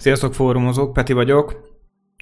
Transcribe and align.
Sziasztok 0.00 0.34
fórumozók, 0.34 0.92
Peti 0.92 1.12
vagyok. 1.12 1.60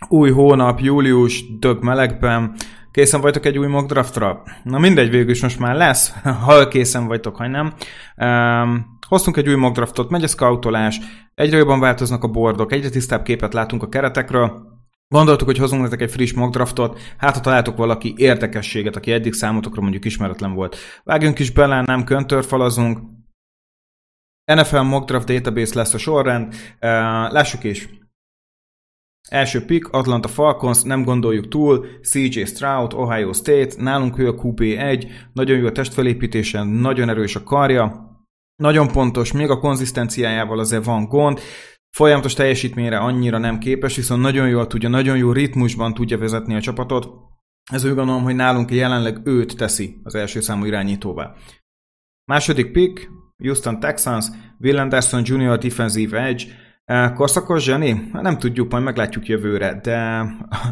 Új 0.08 0.30
hónap, 0.30 0.80
július, 0.80 1.58
dög 1.58 1.82
melegben. 1.82 2.54
Készen 2.90 3.20
vagytok 3.20 3.46
egy 3.46 3.58
új 3.58 3.66
mock 3.66 3.88
draftra? 3.88 4.42
Na 4.62 4.78
mindegy, 4.78 5.10
végül 5.10 5.30
is 5.30 5.42
most 5.42 5.58
már 5.58 5.76
lesz, 5.76 6.12
ha 6.44 6.68
készen 6.68 7.06
vagytok, 7.06 7.36
ha 7.36 7.48
nem. 7.48 7.74
Um, 8.16 8.98
hoztunk 9.08 9.36
egy 9.36 9.48
új 9.48 9.54
mock 9.54 9.74
draftot, 9.74 10.10
megy 10.10 10.22
a 10.22 10.26
scoutolás, 10.26 11.00
egyre 11.34 11.56
jobban 11.56 11.80
változnak 11.80 12.24
a 12.24 12.28
bordok, 12.28 12.72
egyre 12.72 12.88
tisztább 12.88 13.22
képet 13.22 13.54
látunk 13.54 13.82
a 13.82 13.88
keretekről, 13.88 14.76
Gondoltuk, 15.08 15.46
hogy 15.46 15.58
hozunk 15.58 15.82
nektek 15.82 16.00
egy 16.00 16.10
friss 16.10 16.32
mock 16.32 16.52
draftot, 16.52 17.00
hát 17.16 17.34
ha 17.34 17.40
találtok 17.40 17.76
valaki 17.76 18.14
érdekességet, 18.16 18.96
aki 18.96 19.12
eddig 19.12 19.32
számotokra 19.32 19.82
mondjuk 19.82 20.04
ismeretlen 20.04 20.54
volt. 20.54 20.76
Vágjunk 21.04 21.38
is 21.38 21.50
bele, 21.50 21.82
nem 21.82 22.04
köntörfalazunk, 22.04 22.98
NFL 24.54 24.80
Mock 24.80 25.06
Draft 25.06 25.26
Database 25.26 25.74
lesz 25.74 25.94
a 25.94 25.98
sorrend. 25.98 26.54
Lássuk 27.30 27.64
is. 27.64 27.88
Első 29.28 29.64
pick, 29.64 29.88
Atlanta 29.88 30.28
Falcons, 30.28 30.82
nem 30.82 31.04
gondoljuk 31.04 31.48
túl, 31.48 31.86
CJ 32.02 32.44
Stroud, 32.44 32.92
Ohio 32.92 33.32
State, 33.32 33.82
nálunk 33.82 34.18
ő 34.18 34.28
a 34.28 34.34
QB1, 34.34 35.10
nagyon 35.32 35.58
jó 35.58 35.66
a 35.66 35.72
testfelépítése, 35.72 36.62
nagyon 36.62 37.08
erős 37.08 37.36
a 37.36 37.42
karja, 37.42 38.16
nagyon 38.62 38.88
pontos, 38.92 39.32
még 39.32 39.50
a 39.50 39.58
konzisztenciájával 39.58 40.58
azért 40.58 40.84
van 40.84 41.04
gond, 41.04 41.40
folyamatos 41.96 42.34
teljesítményre 42.34 42.98
annyira 42.98 43.38
nem 43.38 43.58
képes, 43.58 43.96
viszont 43.96 44.22
nagyon 44.22 44.48
jól 44.48 44.66
tudja, 44.66 44.88
nagyon 44.88 45.16
jó 45.16 45.32
ritmusban 45.32 45.94
tudja 45.94 46.18
vezetni 46.18 46.54
a 46.54 46.60
csapatot. 46.60 47.08
Ez 47.72 47.84
úgy 47.84 47.94
gondolom, 47.94 48.22
hogy 48.22 48.34
nálunk 48.34 48.70
jelenleg 48.70 49.26
őt 49.26 49.56
teszi 49.56 50.00
az 50.02 50.14
első 50.14 50.40
számú 50.40 50.64
irányítóvá. 50.64 51.34
Második 52.24 52.72
pick, 52.72 53.10
Houston 53.42 53.80
Texans, 53.80 54.26
Will 54.60 54.78
Anderson 54.78 55.22
Jr. 55.24 55.58
Defensive 55.58 56.20
Edge, 56.20 56.44
Korszakos 57.14 57.62
zseni? 57.62 58.10
Nem 58.12 58.38
tudjuk, 58.38 58.70
majd 58.70 58.84
meglátjuk 58.84 59.26
jövőre, 59.26 59.80
de 59.82 59.98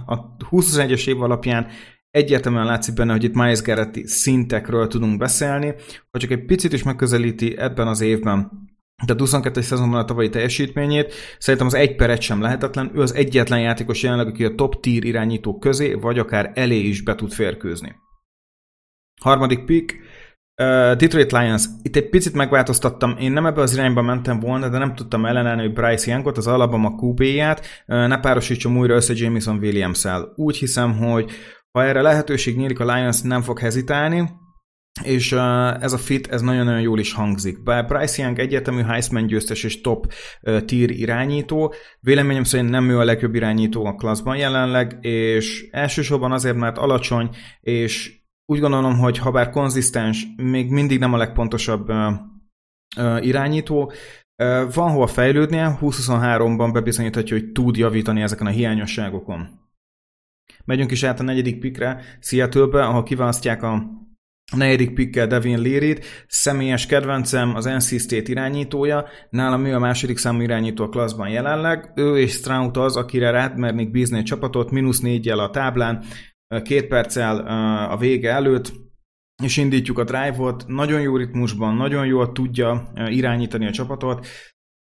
a 0.06 0.36
21-es 0.50 1.08
év 1.08 1.22
alapján 1.22 1.66
egyértelműen 2.10 2.64
látszik 2.64 2.94
benne, 2.94 3.12
hogy 3.12 3.24
itt 3.24 3.34
Miles 3.34 3.62
Garrett 3.62 4.06
szintekről 4.06 4.86
tudunk 4.86 5.18
beszélni, 5.18 5.74
ha 6.10 6.18
csak 6.18 6.30
egy 6.30 6.44
picit 6.44 6.72
is 6.72 6.82
megközelíti 6.82 7.58
ebben 7.58 7.86
az 7.86 8.00
évben 8.00 8.64
de 9.04 9.12
a 9.12 9.18
22 9.18 9.60
szezonban 9.60 10.00
a 10.00 10.04
tavalyi 10.04 10.28
teljesítményét, 10.28 11.12
szerintem 11.38 11.66
az 11.66 11.74
egy 11.74 11.96
per 11.96 12.22
sem 12.22 12.40
lehetetlen, 12.40 12.90
ő 12.94 13.00
az 13.00 13.14
egyetlen 13.14 13.60
játékos 13.60 14.02
jelenleg, 14.02 14.26
aki 14.26 14.44
a 14.44 14.54
top 14.54 14.80
tier 14.80 15.04
irányítók 15.04 15.60
közé, 15.60 15.94
vagy 15.94 16.18
akár 16.18 16.52
elé 16.54 16.78
is 16.78 17.02
be 17.02 17.14
tud 17.14 17.32
férkőzni. 17.32 17.94
Harmadik 19.20 19.64
pick, 19.64 20.00
Detroit 20.96 21.32
Lions. 21.32 21.64
Itt 21.82 21.96
egy 21.96 22.08
picit 22.08 22.34
megváltoztattam. 22.34 23.16
Én 23.18 23.32
nem 23.32 23.46
ebbe 23.46 23.60
az 23.60 23.72
irányba 23.72 24.02
mentem 24.02 24.40
volna, 24.40 24.68
de 24.68 24.78
nem 24.78 24.94
tudtam 24.94 25.26
ellenállni, 25.26 25.60
hogy 25.60 25.72
Bryce 25.72 26.10
Youngot, 26.10 26.36
az 26.36 26.46
Alabama 26.46 26.94
QB-ját, 27.00 27.66
ne 27.86 28.20
párosítsam 28.20 28.78
újra 28.78 28.94
össze 28.94 29.12
Jameson 29.16 29.58
Williams-el. 29.58 30.32
Úgy 30.34 30.56
hiszem, 30.56 30.96
hogy 30.96 31.30
ha 31.72 31.84
erre 31.84 32.02
lehetőség 32.02 32.56
nyílik, 32.56 32.80
a 32.80 32.94
Lions 32.94 33.20
nem 33.20 33.42
fog 33.42 33.58
hezitálni, 33.58 34.30
és 35.02 35.32
ez 35.80 35.92
a 35.92 35.98
fit, 35.98 36.26
ez 36.26 36.40
nagyon-nagyon 36.42 36.80
jól 36.80 36.98
is 36.98 37.12
hangzik. 37.12 37.62
Bár 37.62 37.86
Bryce 37.86 38.22
Young 38.22 38.38
egyértelmű 38.38 38.82
Heisman 38.82 39.26
győztes 39.26 39.64
és 39.64 39.80
top 39.80 40.12
tier 40.64 40.90
irányító, 40.90 41.74
véleményem 42.00 42.44
szerint 42.44 42.70
nem 42.70 42.90
ő 42.90 42.98
a 42.98 43.04
legjobb 43.04 43.34
irányító 43.34 43.84
a 43.84 43.94
klasszban 43.94 44.36
jelenleg, 44.36 44.98
és 45.00 45.68
elsősorban 45.70 46.32
azért, 46.32 46.56
mert 46.56 46.78
alacsony, 46.78 47.28
és 47.60 48.24
úgy 48.46 48.60
gondolom, 48.60 48.98
hogy 48.98 49.18
ha 49.18 49.30
bár 49.30 49.50
konzisztens, 49.50 50.26
még 50.36 50.70
mindig 50.70 50.98
nem 50.98 51.12
a 51.12 51.16
legpontosabb 51.16 51.90
irányító, 53.20 53.92
uh, 54.42 54.74
van 54.74 54.90
hova 54.90 55.06
fejlődnie, 55.06 55.78
2023-ban 55.80 56.70
bebizonyíthatja, 56.72 57.36
hogy 57.36 57.52
tud 57.52 57.76
javítani 57.76 58.22
ezeken 58.22 58.46
a 58.46 58.50
hiányosságokon. 58.50 59.48
Megyünk 60.64 60.90
is 60.90 61.02
át 61.02 61.20
a 61.20 61.22
negyedik 61.22 61.58
pikre, 61.58 62.02
Seattle-be, 62.20 62.84
ahol 62.84 63.02
kiválasztják 63.02 63.62
a 63.62 63.82
negyedik 64.56 64.94
pikkel 64.94 65.26
Devin 65.26 65.60
Leary-t, 65.60 66.04
személyes 66.26 66.86
kedvencem, 66.86 67.54
az 67.54 67.64
NC 67.64 68.00
State 68.00 68.30
irányítója, 68.30 69.06
nálam 69.30 69.64
ő 69.64 69.74
a 69.74 69.78
második 69.78 70.18
számú 70.18 70.40
irányító 70.40 70.84
a 70.84 70.88
klasszban 70.88 71.28
jelenleg, 71.28 71.92
ő 71.94 72.18
és 72.18 72.32
Stroud 72.32 72.76
az, 72.76 72.96
akire 72.96 73.30
rátmernék 73.30 73.90
bízni 73.90 74.18
a 74.18 74.22
csapatot, 74.22 74.70
mínusz 74.70 75.00
négyel 75.00 75.38
a 75.38 75.50
táblán, 75.50 76.04
két 76.62 76.86
perccel 76.86 77.46
a 77.90 77.96
vége 77.96 78.30
előtt, 78.32 78.72
és 79.42 79.56
indítjuk 79.56 79.98
a 79.98 80.04
drive-ot, 80.04 80.66
nagyon 80.66 81.00
jó 81.00 81.16
ritmusban, 81.16 81.74
nagyon 81.74 82.06
jól 82.06 82.32
tudja 82.32 82.92
irányítani 82.94 83.66
a 83.66 83.72
csapatot, 83.72 84.26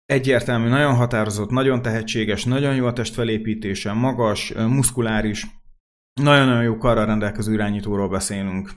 egyértelmű, 0.04 0.68
nagyon 0.68 0.94
határozott, 0.94 1.50
nagyon 1.50 1.82
tehetséges, 1.82 2.44
nagyon 2.44 2.74
jó 2.74 2.86
a 2.86 2.92
testfelépítése, 2.92 3.92
magas, 3.92 4.52
muszkuláris, 4.52 5.46
nagyon-nagyon 6.20 6.62
jó 6.62 6.76
karral 6.76 7.06
rendelkező 7.06 7.52
irányítóról 7.52 8.08
beszélünk. 8.08 8.70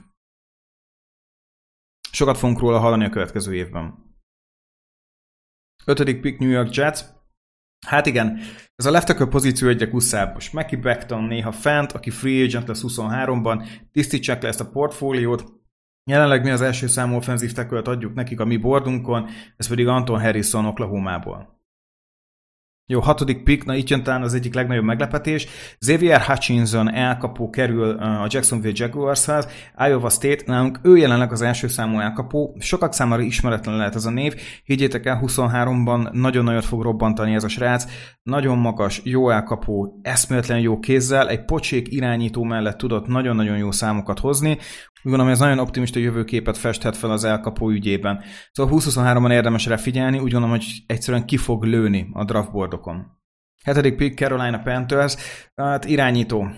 Sokat 2.12 2.38
fogunk 2.38 2.58
róla 2.58 2.78
hallani 2.78 3.04
a 3.04 3.10
következő 3.10 3.54
évben. 3.54 4.14
Ötödik 5.84 6.20
pick 6.20 6.38
New 6.38 6.50
York 6.50 6.74
Jets. 6.74 7.00
Hát 7.86 8.06
igen, 8.06 8.38
ez 8.76 8.86
a 8.86 8.90
left 8.90 9.06
tackle 9.06 9.26
pozíció 9.26 9.68
egyre 9.68 9.88
kusszább. 9.88 10.34
Most 10.34 10.52
Mackie 10.52 10.78
Beckton 10.78 11.24
néha 11.24 11.52
fent, 11.52 11.92
aki 11.92 12.10
free 12.10 12.44
agent 12.44 12.68
lesz 12.68 12.84
23-ban, 12.86 13.66
tisztítsák 13.92 14.42
le 14.42 14.48
ezt 14.48 14.60
a 14.60 14.70
portfóliót. 14.70 15.44
Jelenleg 16.10 16.42
mi 16.42 16.50
az 16.50 16.60
első 16.60 16.86
számú 16.86 17.16
offenzív 17.16 17.52
tackle 17.52 17.78
adjuk 17.78 18.14
nekik 18.14 18.40
a 18.40 18.44
mi 18.44 18.56
bordunkon, 18.56 19.28
ez 19.56 19.68
pedig 19.68 19.86
Anton 19.86 20.20
Harrison 20.20 20.66
Oklahomából. 20.66 21.59
Jó, 22.90 23.00
hatodik 23.00 23.42
pick, 23.42 23.64
na 23.64 23.74
itt 23.74 23.88
jön 23.88 24.02
talán 24.02 24.22
az 24.22 24.34
egyik 24.34 24.54
legnagyobb 24.54 24.84
meglepetés. 24.84 25.46
Xavier 25.78 26.20
Hutchinson 26.20 26.94
elkapó 26.94 27.50
kerül 27.50 27.90
a 27.90 28.26
Jacksonville 28.28 28.74
Jaguarshoz, 28.76 29.48
Iowa 29.78 30.08
State, 30.08 30.42
nálunk 30.46 30.78
ő 30.82 30.96
jelenleg 30.96 31.32
az 31.32 31.42
első 31.42 31.68
számú 31.68 31.98
elkapó, 31.98 32.56
sokak 32.58 32.92
számára 32.92 33.22
ismeretlen 33.22 33.76
lehet 33.76 33.94
ez 33.94 34.04
a 34.04 34.10
név, 34.10 34.34
higgyétek 34.64 35.06
el, 35.06 35.20
23-ban 35.26 36.10
nagyon 36.12 36.44
nagyot 36.44 36.64
fog 36.64 36.82
robbantani 36.82 37.34
ez 37.34 37.44
a 37.44 37.48
srác, 37.48 37.84
nagyon 38.22 38.58
magas, 38.58 39.00
jó 39.04 39.30
elkapó, 39.30 40.00
eszméletlen 40.02 40.60
jó 40.60 40.78
kézzel, 40.78 41.28
egy 41.28 41.44
pocsék 41.44 41.92
irányító 41.92 42.42
mellett 42.42 42.78
tudott 42.78 43.06
nagyon-nagyon 43.06 43.56
jó 43.56 43.70
számokat 43.70 44.18
hozni, 44.18 44.58
úgy 45.02 45.10
gondolom, 45.10 45.32
ez 45.32 45.38
nagyon 45.38 45.58
optimista 45.58 45.98
jövőképet 45.98 46.56
festhet 46.58 46.96
fel 46.96 47.10
az 47.10 47.24
elkapó 47.24 47.70
ügyében. 47.70 48.22
Szóval 48.52 48.78
2023-ban 48.80 49.32
érdemes 49.32 49.66
rá 49.66 49.76
figyelni, 49.76 50.16
úgy 50.16 50.32
gondolom, 50.32 50.50
hogy 50.50 50.66
egyszerűen 50.86 51.26
ki 51.26 51.36
fog 51.36 51.64
lőni 51.64 52.08
a 52.12 52.24
draftboardokon. 52.24 53.06
Hetedik 53.64 53.96
pick 53.96 54.18
Carolina 54.18 54.58
Panthers, 54.58 55.16
hát 55.54 55.84
irányító. 55.84 56.48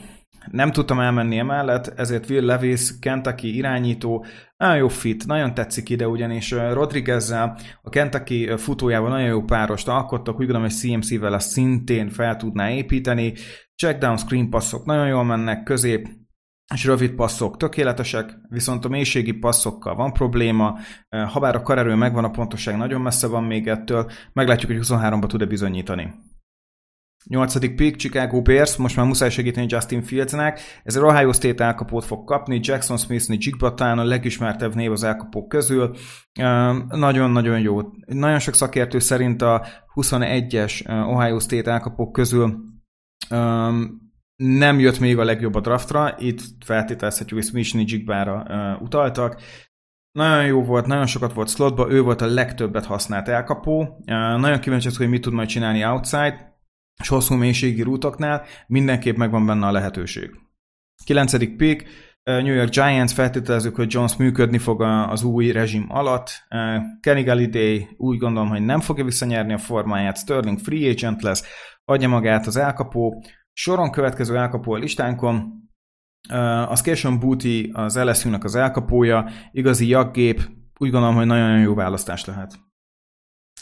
Nem 0.50 0.72
tudtam 0.72 1.00
elmenni 1.00 1.38
emellett, 1.38 1.86
ezért 1.86 2.30
Will 2.30 2.44
Levis, 2.44 2.98
Kentucky 2.98 3.56
irányító, 3.56 4.24
nagyon 4.56 4.76
jó 4.76 4.88
fit, 4.88 5.26
nagyon 5.26 5.54
tetszik 5.54 5.88
ide, 5.88 6.08
ugyanis 6.08 6.50
Rodriguezzel, 6.50 7.58
a 7.82 7.88
Kentucky 7.88 8.56
futójával 8.56 9.10
nagyon 9.10 9.26
jó 9.26 9.42
párost 9.42 9.88
alkottak, 9.88 10.34
úgy 10.34 10.46
gondolom, 10.46 10.62
hogy 10.62 10.76
CMC-vel 10.76 11.34
ezt 11.34 11.50
szintén 11.50 12.08
fel 12.08 12.36
tudná 12.36 12.70
építeni. 12.70 13.32
Checkdown 13.76 14.16
screen 14.16 14.50
passzok 14.50 14.84
nagyon 14.84 15.06
jól 15.06 15.24
mennek, 15.24 15.62
közép, 15.62 16.08
és 16.72 16.84
rövid 16.84 17.10
passzok 17.10 17.56
tökéletesek, 17.56 18.38
viszont 18.48 18.84
a 18.84 18.88
mélységi 18.88 19.32
passzokkal 19.32 19.94
van 19.94 20.12
probléma, 20.12 20.78
habár 21.08 21.54
a 21.54 21.62
karerő 21.62 21.94
megvan, 21.94 22.24
a 22.24 22.30
pontosság 22.30 22.76
nagyon 22.76 23.00
messze 23.00 23.26
van 23.26 23.44
még 23.44 23.68
ettől, 23.68 24.10
meglátjuk, 24.32 24.70
hogy 24.70 24.80
23-ba 24.82 25.26
tud-e 25.26 25.44
bizonyítani. 25.44 26.14
Nyolcadik 27.28 27.74
pick, 27.74 27.96
Chicago 27.96 28.42
Bears, 28.42 28.76
most 28.76 28.96
már 28.96 29.06
muszáj 29.06 29.30
segíteni 29.30 29.66
Justin 29.70 30.02
Fieldsnek, 30.02 30.60
ez 30.82 30.96
a 30.96 31.04
Ohio 31.04 31.32
State 31.32 31.64
elkapót 31.64 32.04
fog 32.04 32.24
kapni, 32.24 32.60
Jackson 32.62 32.96
Smith, 32.96 33.24
Jigba 33.28 33.74
talán 33.74 33.98
a 33.98 34.04
legismertebb 34.04 34.74
név 34.74 34.90
az 34.90 35.02
elkapók 35.02 35.48
közül, 35.48 35.96
nagyon-nagyon 36.88 37.60
jó. 37.60 37.80
Nagyon 38.06 38.38
sok 38.38 38.54
szakértő 38.54 38.98
szerint 38.98 39.42
a 39.42 39.66
21-es 39.94 41.06
Ohio 41.14 41.38
State 41.38 41.70
elkapók 41.70 42.12
közül 42.12 42.58
nem 44.42 44.78
jött 44.78 44.98
még 44.98 45.18
a 45.18 45.24
legjobb 45.24 45.54
a 45.54 45.60
draftra, 45.60 46.14
itt 46.18 46.40
feltételezhetjük, 46.64 47.38
hogy 47.38 47.64
Smith 47.64 47.92
Jigbára 47.92 48.44
uh, 48.48 48.82
utaltak. 48.82 49.42
Nagyon 50.12 50.46
jó 50.46 50.62
volt, 50.62 50.86
nagyon 50.86 51.06
sokat 51.06 51.32
volt 51.32 51.48
slotba, 51.48 51.90
ő 51.90 52.02
volt 52.02 52.20
a 52.20 52.26
legtöbbet 52.26 52.84
használt 52.84 53.28
elkapó. 53.28 53.80
Uh, 53.80 53.96
nagyon 54.40 54.60
kíváncsi 54.60 54.88
hogy 54.96 55.08
mit 55.08 55.20
tud 55.20 55.32
majd 55.32 55.48
csinálni 55.48 55.84
outside, 55.84 56.60
és 57.00 57.08
hosszú 57.08 57.34
mélységi 57.34 57.82
rútoknál, 57.82 58.44
mindenképp 58.66 59.16
megvan 59.16 59.46
benne 59.46 59.66
a 59.66 59.72
lehetőség. 59.72 60.30
9. 61.04 61.56
pick, 61.56 61.88
New 62.24 62.54
York 62.54 62.70
Giants 62.70 63.12
feltételezzük, 63.12 63.74
hogy 63.74 63.92
Jones 63.92 64.16
működni 64.16 64.58
fog 64.58 64.82
az 64.82 65.22
új 65.22 65.50
rezsim 65.50 65.86
alatt. 65.88 66.30
Kenny 67.00 67.24
Galladay 67.24 67.88
úgy 67.96 68.18
gondolom, 68.18 68.48
hogy 68.48 68.64
nem 68.64 68.80
fogja 68.80 69.04
visszanyerni 69.04 69.52
a 69.52 69.58
formáját, 69.58 70.18
Sterling 70.18 70.58
free 70.58 70.90
agent 70.90 71.22
lesz, 71.22 71.44
adja 71.84 72.08
magát 72.08 72.46
az 72.46 72.56
elkapó, 72.56 73.22
Soron 73.52 73.90
következő 73.90 74.36
elkapó 74.36 74.72
a 74.72 74.78
listánkon, 74.78 75.62
az 76.68 76.80
Cation 76.80 77.18
Booty 77.18 77.70
az 77.72 77.98
LSU-nak 77.98 78.44
az 78.44 78.54
elkapója, 78.54 79.28
igazi 79.50 79.88
jaggép, 79.88 80.40
úgy 80.78 80.90
gondolom, 80.90 81.14
hogy 81.14 81.26
nagyon-nagyon 81.26 81.62
jó 81.62 81.74
választás 81.74 82.24
lehet. 82.24 82.58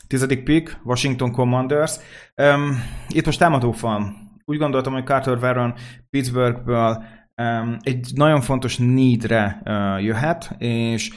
Tizedik 0.06 0.42
pick, 0.42 0.80
Washington 0.84 1.32
Commanders. 1.32 1.96
Um, 2.36 2.82
itt 3.08 3.24
most 3.24 3.38
támadófal. 3.38 4.14
Úgy 4.44 4.58
gondoltam, 4.58 4.92
hogy 4.92 5.04
Carter 5.04 5.38
Veron 5.38 5.74
Pittsburghből 6.10 7.04
um, 7.36 7.76
egy 7.80 8.10
nagyon 8.14 8.40
fontos 8.40 8.76
needre 8.78 9.62
uh, 9.64 10.04
jöhet, 10.04 10.54
és 10.58 11.10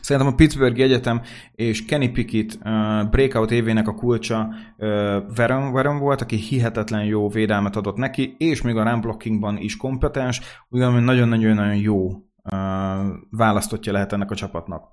Szerintem 0.00 0.32
a 0.32 0.34
Pittsburghi 0.34 0.82
Egyetem 0.82 1.22
és 1.54 1.84
Kenny 1.84 2.12
Pickett 2.12 2.54
uh, 2.54 3.10
breakout 3.10 3.50
évének 3.50 3.88
a 3.88 3.94
kulcsa 3.94 4.54
uh, 4.76 4.88
Veron, 5.36 5.72
Veron 5.72 5.98
volt, 5.98 6.20
aki 6.20 6.36
hihetetlen 6.36 7.04
jó 7.04 7.28
védelmet 7.28 7.76
adott 7.76 7.96
neki, 7.96 8.34
és 8.38 8.62
még 8.62 8.76
a 8.76 8.90
run 8.90 9.00
blockingban 9.00 9.56
is 9.56 9.76
kompetens, 9.76 10.40
ugyanúgy 10.68 11.02
nagyon-nagyon-nagyon 11.02 11.76
jó 11.76 12.06
uh, 12.06 12.18
választottja 13.30 13.92
lehet 13.92 14.12
ennek 14.12 14.30
a 14.30 14.34
csapatnak. 14.34 14.92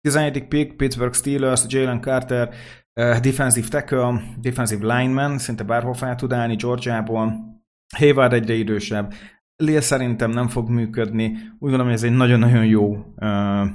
11. 0.00 0.48
pick, 0.48 0.76
Pittsburgh 0.76 1.14
Steelers, 1.14 1.64
Jalen 1.68 2.00
Carter, 2.00 2.48
uh, 2.48 3.18
defensive 3.18 3.68
tackle, 3.68 4.22
defensive 4.40 4.96
lineman, 4.96 5.38
szinte 5.38 5.64
bárhol 5.64 5.94
fel 5.94 6.14
tud 6.14 6.32
állni 6.32 6.56
Georgiából. 6.56 7.54
Hayward 7.96 8.32
egyre 8.32 8.54
idősebb, 8.54 9.14
Lil 9.56 9.80
szerintem 9.80 10.30
nem 10.30 10.48
fog 10.48 10.68
működni. 10.68 11.26
Úgy 11.28 11.58
gondolom, 11.58 11.86
hogy 11.86 11.94
ez 11.94 12.02
egy 12.02 12.16
nagyon-nagyon 12.16 12.64
jó 12.64 12.94
uh, 12.94 13.02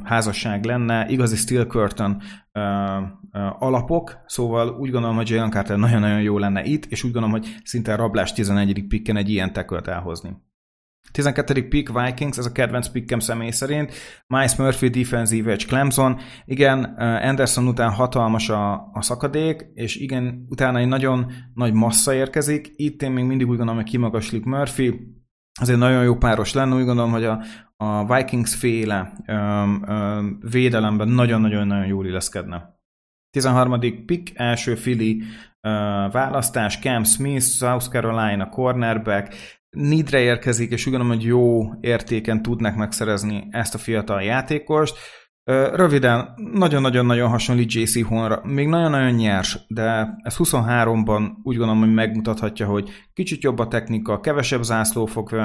házasság 0.03 0.63
lenne. 0.63 1.07
Igazi 1.09 1.35
Steel 1.35 1.65
Curtain 1.65 2.21
uh, 2.53 2.63
uh, 3.31 3.63
alapok, 3.63 4.17
szóval 4.25 4.69
úgy 4.69 4.91
gondolom, 4.91 5.15
hogy 5.15 5.29
Jalen 5.29 5.51
Carter 5.51 5.77
nagyon-nagyon 5.77 6.21
jó 6.21 6.37
lenne 6.37 6.63
itt, 6.63 6.85
és 6.85 7.03
úgy 7.03 7.11
gondolom, 7.11 7.39
hogy 7.39 7.55
szinte 7.63 7.95
rablás 7.95 8.33
11. 8.33 8.85
picken 8.87 9.17
egy 9.17 9.29
ilyen 9.29 9.53
tekölt 9.53 9.87
elhozni. 9.87 10.37
12. 11.11 11.67
pick 11.67 12.01
Vikings, 12.01 12.37
ez 12.37 12.45
a 12.45 12.51
kedvenc 12.51 12.87
pickem 12.87 13.19
személy 13.19 13.49
szerint. 13.49 13.93
Miles 14.27 14.55
Murphy, 14.55 14.87
defensive 14.87 15.51
edge 15.51 15.65
Clemson. 15.65 16.19
Igen, 16.45 16.83
Anderson 17.23 17.67
után 17.67 17.91
hatalmas 17.91 18.49
a, 18.49 18.73
a 18.73 19.01
szakadék, 19.01 19.65
és 19.73 19.95
igen, 19.95 20.45
utána 20.49 20.79
egy 20.79 20.87
nagyon 20.87 21.31
nagy 21.53 21.73
massza 21.73 22.13
érkezik. 22.13 22.71
Itt 22.75 23.01
én 23.01 23.11
még 23.11 23.23
mindig 23.23 23.47
úgy 23.47 23.57
gondolom, 23.57 23.81
hogy 23.81 23.89
kimagaslik 23.89 24.43
Murphy, 24.43 25.20
az 25.59 25.69
egy 25.69 25.77
nagyon 25.77 26.03
jó 26.03 26.15
páros 26.15 26.53
lenne, 26.53 26.75
úgy 26.75 26.85
gondolom, 26.85 27.11
hogy 27.11 27.25
a, 27.25 27.41
a 27.77 28.15
Vikings 28.15 28.55
féle 28.55 29.13
öm, 29.25 29.83
öm, 29.87 30.39
védelemben 30.51 31.07
nagyon-nagyon-nagyon 31.07 31.85
jól 31.85 32.05
illeszkedne. 32.05 32.79
13. 33.29 33.79
pick, 34.05 34.31
első 34.39 34.75
fili 34.75 35.23
választás, 36.11 36.79
Cam 36.79 37.03
Smith, 37.03 37.45
South 37.45 37.89
Carolina, 37.89 38.49
cornerback, 38.49 39.33
Nidre 39.69 40.19
érkezik, 40.19 40.71
és 40.71 40.85
úgy 40.85 40.93
gondolom, 40.93 41.17
hogy 41.17 41.25
jó 41.25 41.73
értéken 41.79 42.41
tudnak 42.41 42.75
megszerezni 42.75 43.47
ezt 43.51 43.75
a 43.75 43.77
fiatal 43.77 44.21
játékost. 44.21 44.97
Röviden, 45.73 46.33
nagyon-nagyon-nagyon 46.53 47.29
hasonlít 47.29 47.73
JC 47.73 48.05
Honra. 48.05 48.41
Még 48.43 48.67
nagyon-nagyon 48.67 49.11
nyers, 49.11 49.57
de 49.67 50.17
ez 50.23 50.35
23-ban 50.37 51.31
úgy 51.43 51.55
gondolom, 51.55 51.79
hogy 51.79 51.93
megmutathatja, 51.93 52.67
hogy 52.67 52.89
kicsit 53.13 53.43
jobb 53.43 53.59
a 53.59 53.67
technika, 53.67 54.19
kevesebb 54.19 54.63
zászló 54.63 55.05
fog 55.05 55.41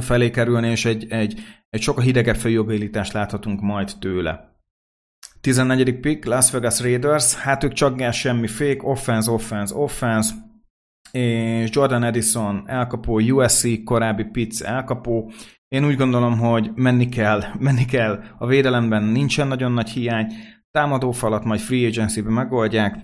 felé 0.00 0.30
kerülni, 0.30 0.68
és 0.68 0.84
egy, 0.84 1.06
egy, 1.08 1.40
egy 1.68 1.82
sokkal 1.82 2.04
hidegebb 2.04 2.36
fejjogélítást 2.36 3.12
láthatunk 3.12 3.60
majd 3.60 3.92
tőle. 3.98 4.48
14. 5.40 6.00
pick, 6.00 6.24
Las 6.24 6.50
Vegas 6.50 6.80
Raiders, 6.80 7.34
hát 7.34 7.64
ők 7.64 7.72
csak 7.72 7.96
gáz, 7.96 8.14
semmi 8.14 8.46
fék, 8.46 8.86
offense, 8.86 9.30
offense, 9.30 9.74
offense, 9.74 10.34
és 11.10 11.70
Jordan 11.72 12.02
Edison 12.02 12.62
elkapó, 12.66 13.18
USC 13.18 13.84
korábbi 13.84 14.24
Pitts 14.24 14.62
elkapó, 14.62 15.32
én 15.74 15.84
úgy 15.84 15.96
gondolom, 15.96 16.38
hogy 16.38 16.70
menni 16.74 17.08
kell, 17.08 17.42
menni 17.58 17.84
kell. 17.84 18.24
A 18.38 18.46
védelemben 18.46 19.02
nincsen 19.02 19.48
nagyon 19.48 19.72
nagy 19.72 19.90
hiány, 19.90 20.32
támadó 20.70 21.12
falat 21.12 21.44
majd 21.44 21.60
free 21.60 21.86
agency-be 21.86 22.30
megoldják. 22.30 22.98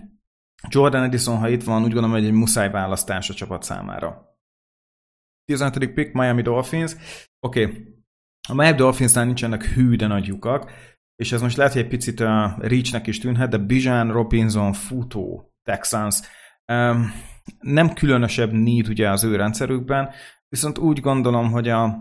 Jordan 0.69 1.03
Edison, 1.03 1.39
ha 1.39 1.49
itt 1.49 1.63
van, 1.63 1.83
úgy 1.83 1.93
gondolom, 1.93 2.11
hogy 2.11 2.25
egy 2.25 2.33
muszáj 2.33 2.71
választás 2.71 3.31
a 3.31 3.35
csapat 3.35 3.63
számára. 3.63 4.39
15. 5.45 5.93
pick, 5.93 6.13
Miami 6.13 6.43
Dolphins. 6.43 6.97
Oké, 7.41 7.65
okay. 7.65 7.95
a 8.49 8.55
Miami 8.55 8.77
Dolphinsnál 8.77 9.25
nincsenek 9.25 9.65
hű, 9.65 9.97
de 9.97 10.07
nagy 10.07 10.27
lyukak, 10.27 10.71
és 11.17 11.33
ez 11.33 11.41
most 11.41 11.57
lehet, 11.57 11.73
hogy 11.73 11.83
egy 11.83 11.89
picit 11.89 12.21
a 12.21 12.57
reachnek 12.59 13.07
is 13.07 13.19
tűnhet, 13.19 13.51
de 13.51 13.59
Bijan 13.59 14.13
Robinson 14.13 14.73
futó 14.73 15.53
Texans. 15.63 16.21
Um, 16.73 17.13
nem 17.61 17.93
különösebb 17.93 18.53
need 18.53 18.89
ugye 18.89 19.11
az 19.11 19.25
ő 19.25 19.37
rendszerükben, 19.37 20.11
viszont 20.49 20.79
úgy 20.79 21.01
gondolom, 21.01 21.51
hogy 21.51 21.69
a 21.69 21.99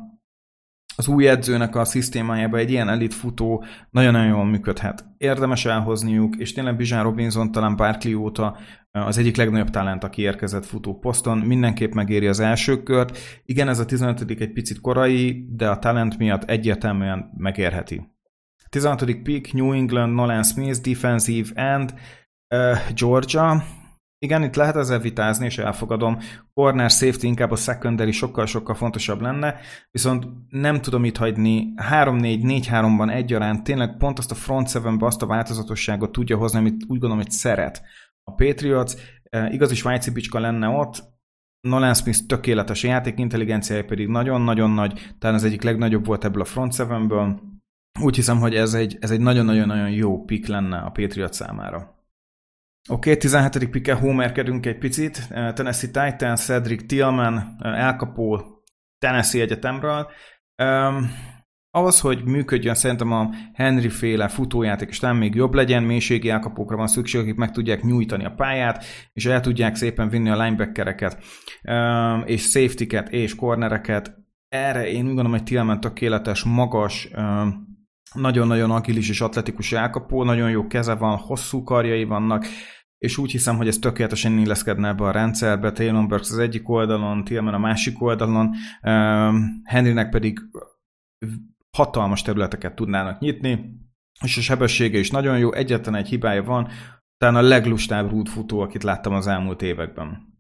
az 0.95 1.07
új 1.07 1.27
edzőnek 1.27 1.75
a 1.75 1.86
szisztémájában 1.86 2.59
egy 2.59 2.71
ilyen 2.71 2.89
elit 2.89 3.13
futó 3.13 3.63
nagyon-nagyon 3.89 4.27
jól 4.27 4.45
működhet. 4.45 5.06
Érdemes 5.18 5.65
elhozniuk, 5.65 6.36
és 6.36 6.53
tényleg 6.53 6.75
Bizsán 6.75 7.03
Robinson 7.03 7.51
talán 7.51 7.75
Barkley 7.75 8.15
óta 8.15 8.57
az 8.92 9.18
egyik 9.18 9.38
legnagyobb 9.38 9.69
talent, 9.69 10.03
aki 10.03 10.21
érkezett 10.21 10.65
futó 10.65 11.00
poszton, 11.00 11.38
mindenképp 11.38 11.94
megéri 11.94 12.27
az 12.27 12.39
első 12.39 12.83
kört. 12.83 13.18
Igen, 13.45 13.68
ez 13.68 13.80
a 13.80 13.86
15 13.86 14.25
egy 14.27 14.53
picit 14.53 14.81
korai, 14.81 15.47
de 15.50 15.69
a 15.69 15.80
talent 15.80 16.18
miatt 16.18 16.44
egyértelműen 16.44 17.31
megérheti. 17.38 18.13
16. 18.69 19.21
pick, 19.24 19.53
New 19.53 19.71
England, 19.71 20.13
Nolan 20.13 20.44
Smith, 20.44 20.81
defensive 20.81 21.50
end, 21.53 21.94
uh, 22.50 22.77
Georgia, 22.94 23.63
igen, 24.19 24.44
itt 24.44 24.56
lehet 24.56 24.75
ezzel 24.75 25.00
vitázni, 25.00 25.45
és 25.45 25.57
elfogadom. 25.57 26.17
Corner 26.53 26.89
safety 26.89 27.23
inkább 27.23 27.51
a 27.51 27.56
secondary 27.56 28.12
sokkal-sokkal 28.12 28.75
fontosabb 28.75 29.21
lenne, 29.21 29.56
viszont 29.91 30.27
nem 30.50 30.81
tudom 30.81 31.06
itt 31.06 31.17
hagyni 31.17 31.73
3-4-4-3-ban 31.89 33.13
egyaránt 33.13 33.63
tényleg 33.63 33.97
pont 33.97 34.17
azt 34.17 34.31
a 34.31 34.35
front 34.35 34.69
seven 34.69 34.97
azt 35.00 35.21
a 35.21 35.25
változatosságot 35.25 36.12
tudja 36.12 36.38
hozni, 36.38 36.59
amit 36.59 36.81
úgy 36.81 36.88
gondolom, 36.88 37.17
hogy 37.17 37.31
szeret. 37.31 37.81
A 38.23 38.33
Patriots 38.33 38.94
eh, 39.29 39.53
igazi 39.53 39.75
svájci 39.75 40.12
bicska 40.12 40.39
lenne 40.39 40.67
ott, 40.67 41.13
Nolan 41.65 41.94
Smith 41.94 42.25
tökéletes 42.25 42.83
a 42.83 42.88
játék 42.88 43.19
intelligenciája 43.19 43.85
pedig 43.85 44.07
nagyon-nagyon 44.07 44.71
nagy, 44.71 45.15
talán 45.19 45.35
az 45.35 45.44
egyik 45.44 45.62
legnagyobb 45.62 46.06
volt 46.06 46.23
ebből 46.23 46.41
a 46.41 46.45
front 46.45 46.73
sevenből. 46.73 47.39
Úgy 48.01 48.15
hiszem, 48.15 48.39
hogy 48.39 48.55
ez 48.55 48.74
egy, 48.74 48.98
ez 49.00 49.12
egy 49.12 49.19
nagyon-nagyon-nagyon 49.19 49.89
jó 49.89 50.24
pick 50.24 50.48
lenne 50.48 50.77
a 50.77 50.89
Patriot 50.89 51.34
számára. 51.34 51.95
Oké, 52.89 53.10
okay, 53.10 53.18
17. 53.18 53.70
pike 53.70 53.94
homerkedünk 53.94 54.65
egy 54.65 54.77
picit. 54.77 55.27
Eh, 55.30 55.54
Tennessee 55.54 55.89
Titans, 55.89 56.42
Cedric 56.42 56.86
Tillman, 56.86 57.56
eh, 57.60 57.86
elkapó 57.86 58.42
Tennessee 59.00 59.42
Egyetemről. 59.42 60.08
Um, 60.63 61.12
ahhoz, 61.72 62.00
hogy 62.00 62.24
működjön, 62.24 62.75
szerintem 62.75 63.12
a 63.12 63.30
Henry 63.54 63.89
féle 63.89 64.27
futójáték 64.27 64.89
és 64.89 65.00
talán 65.00 65.15
még 65.15 65.36
jobb 65.36 65.54
legyen, 65.54 65.84
mélységi 65.84 66.30
elkapókra 66.30 66.77
van 66.77 66.88
szükség, 66.88 67.22
akik 67.22 67.36
meg 67.36 67.51
tudják 67.51 67.84
nyújtani 67.84 68.25
a 68.25 68.34
pályát, 68.34 68.86
és 69.13 69.25
el 69.25 69.39
tudják 69.39 69.75
szépen 69.75 70.10
vinni 70.10 70.30
a 70.30 70.44
linebackereket, 70.44 71.24
um, 71.63 72.24
és 72.25 72.42
safety-ket, 72.42 73.10
és 73.10 73.36
cornereket. 73.36 74.15
Erre 74.50 74.88
én 74.88 75.00
úgy 75.00 75.06
gondolom, 75.06 75.32
hogy 75.32 75.44
Tillman 75.44 75.80
tökéletes, 75.80 76.44
magas, 76.44 77.10
um, 77.18 77.64
nagyon-nagyon 78.15 78.72
agilis 78.72 79.10
és 79.10 79.22
atletikus 79.22 79.72
elkapó, 79.72 80.24
nagyon 80.24 80.50
jó 80.50 80.67
keze 80.67 80.95
van, 80.95 81.17
hosszú 81.17 81.63
karjai 81.63 82.03
vannak, 82.03 82.45
és 82.98 83.17
úgy 83.17 83.31
hiszem, 83.31 83.57
hogy 83.57 83.67
ez 83.67 83.77
tökéletesen 83.77 84.38
illeszkedne 84.38 84.88
ebbe 84.88 85.03
a 85.03 85.12
rendszerbe. 85.12 85.72
Taylor 85.72 86.07
Burks 86.07 86.31
az 86.31 86.38
egyik 86.38 86.69
oldalon, 86.69 87.24
Tillman 87.24 87.53
a 87.53 87.57
másik 87.57 88.01
oldalon, 88.01 88.45
um, 88.81 89.62
Henrynek 89.63 90.10
pedig 90.10 90.39
hatalmas 91.77 92.22
területeket 92.22 92.75
tudnának 92.75 93.19
nyitni, 93.19 93.84
és 94.22 94.38
a 94.38 94.41
sebessége 94.41 95.00
is 95.00 95.12
nagyon 95.12 95.38
jó, 95.38 95.53
egyetlen 95.53 95.95
egy 95.95 96.07
hibája 96.07 96.43
van, 96.43 96.67
talán 97.17 97.36
a 97.36 97.48
leglustább 97.48 98.10
rúdfutó, 98.10 98.60
akit 98.60 98.84
láttam 98.84 99.13
az 99.13 99.27
elmúlt 99.27 99.62
években. 99.62 100.35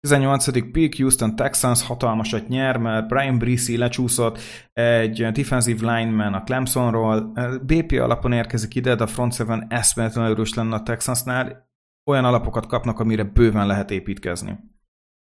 18. 0.00 0.70
pick, 0.72 0.96
Houston 0.96 1.36
Texans 1.36 1.86
hatalmasat 1.86 2.48
nyer, 2.48 2.76
mert 2.76 3.08
Brian 3.08 3.38
Breesy 3.38 3.76
lecsúszott, 3.76 4.38
egy 4.72 5.26
defensive 5.32 5.94
lineman 5.94 6.34
a 6.34 6.42
Clemsonról, 6.42 7.32
BP 7.62 7.92
alapon 7.92 8.32
érkezik 8.32 8.74
ide, 8.74 8.94
de 8.94 9.02
a 9.02 9.06
front 9.06 9.34
seven 9.34 9.66
eszméletlenül 9.68 10.30
erős 10.30 10.54
lenne 10.54 10.74
a 10.74 10.82
Texansnál, 10.82 11.68
olyan 12.10 12.24
alapokat 12.24 12.66
kapnak, 12.66 12.98
amire 12.98 13.24
bőven 13.24 13.66
lehet 13.66 13.90
építkezni. 13.90 14.58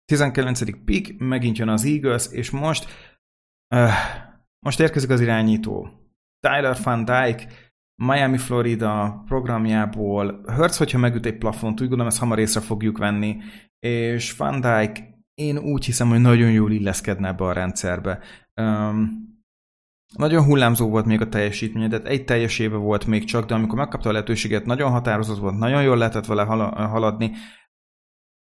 19. 0.06 0.84
pick, 0.86 1.20
megint 1.20 1.58
jön 1.58 1.70
az 1.70 1.86
Eagles, 1.86 2.28
és 2.32 2.52
most 2.52 2.86
uh, 3.76 3.90
most 4.66 4.80
érkezik 4.80 5.10
az 5.10 5.22
irányító. 5.22 5.90
Tyler 6.40 6.78
Van 6.84 7.06
Dyke, 7.06 7.48
Miami, 8.04 8.38
Florida 8.38 9.24
programjából. 9.26 10.42
Hurts, 10.46 10.78
hogyha 10.78 10.98
megüt 10.98 11.26
egy 11.26 11.38
plafont, 11.38 11.82
úgy 11.82 11.88
gondolom, 11.88 12.08
ezt 12.08 12.20
hamar 12.20 12.40
észre 12.40 12.62
fogjuk 12.62 12.98
venni, 12.98 13.38
és 13.86 14.36
Van 14.36 14.62
Dijk 14.62 15.04
én 15.34 15.58
úgy 15.58 15.86
hiszem, 15.86 16.10
hogy 16.10 16.20
nagyon 16.20 16.51
jól 16.51 16.72
illeszkedne 16.72 17.27
ebbe 17.27 17.44
a 17.44 17.54
rendszerbe. 17.54 18.20
Um, 18.62 19.24
nagyon 20.15 20.44
hullámzó 20.44 20.89
volt 20.89 21.06
még 21.06 21.22
a 21.22 21.30
teljesítménye, 21.30 21.88
de 21.88 22.01
egy 22.01 22.25
teljes 22.25 22.60
éve 22.60 22.75
volt 22.75 23.06
még 23.06 23.24
csak, 23.24 23.46
de 23.46 23.54
amikor 23.54 23.77
megkapta 23.77 24.10
a 24.10 24.12
lehetőséget, 24.12 24.65
nagyon 24.65 24.92
határozott 24.92 25.39
volt, 25.39 25.58
nagyon 25.58 25.84
jól 25.84 25.98
lehetett 25.98 26.25
vele 26.25 26.44
haladni. 26.44 27.32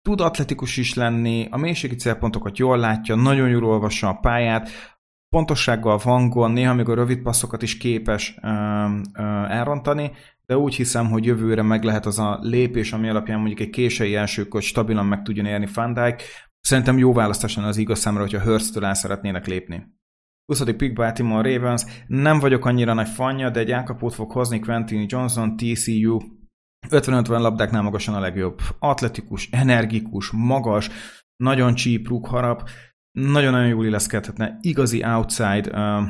Tud 0.02 0.22
atletikus 0.22 0.78
is 0.78 0.94
lenni, 0.94 1.48
a 1.52 1.58
mélységi 1.58 1.96
célpontokat 1.96 2.58
jól 2.58 2.78
látja, 2.78 3.16
nagyon 3.16 3.50
jól 3.50 3.66
olvassa 3.66 4.10
a 4.10 4.20
pályát, 4.20 4.70
pontossággal 5.36 6.00
van 6.04 6.30
gond, 6.30 6.54
néha 6.54 6.74
még 6.74 6.90
a 6.90 6.94
rövid 6.94 7.22
passzokat 7.22 7.62
is 7.62 7.78
képes 7.78 8.38
elrontani, 9.48 10.12
de 10.46 10.58
úgy 10.58 10.76
hiszem, 10.76 11.10
hogy 11.10 11.26
jövőre 11.26 11.62
meg 11.62 11.84
lehet 11.84 12.06
az 12.06 12.20
a 12.20 12.40
lépés, 12.42 12.94
ami 12.94 13.10
alapján 13.10 13.38
mondjuk 13.38 13.60
egy 13.60 13.70
késői 13.70 14.16
elsőkor 14.16 14.62
stabilan 14.62 15.06
meg 15.06 15.22
tudjon 15.22 15.46
érni 15.46 15.68
Van. 15.74 15.98
Szerintem 16.60 16.98
jó 16.98 17.14
választás 17.14 17.56
lenne 17.56 17.68
az 17.68 17.78
igaz 17.78 18.00
számra, 18.00 18.22
hogyha 18.22 18.42
Hurst-től 18.42 18.86
el 18.86 18.94
szeretnének 18.94 19.48
lépni. 19.48 19.84
20. 20.46 20.64
pick 20.64 20.94
Baltimore 20.94 21.54
Ravens. 21.54 21.84
Nem 22.08 22.40
vagyok 22.40 22.66
annyira 22.66 22.94
nagy 22.94 23.10
fanja, 23.10 23.50
de 23.50 23.60
egy 23.60 23.72
elkapót 23.72 24.14
fog 24.14 24.32
hozni 24.32 24.60
Quentin 24.60 25.06
Johnson, 25.08 25.56
TCU. 25.56 26.20
50-50 26.90 27.28
labdáknál 27.28 27.82
magasan 27.82 28.16
a 28.16 28.20
legjobb. 28.20 28.60
Atletikus, 28.80 29.50
energikus, 29.52 30.32
magas, 30.32 30.90
nagyon 31.36 31.74
csíp, 31.74 32.08
rúgharap. 32.08 32.70
Nagyon-nagyon 33.16 33.68
jól 33.68 33.86
illeszkedhetne. 33.86 34.58
Igazi 34.62 35.04
outside 35.04 35.70
uh, 35.72 36.04